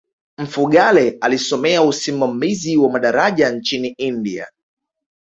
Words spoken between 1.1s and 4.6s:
alisomea usimamizi wa madaraja nchini india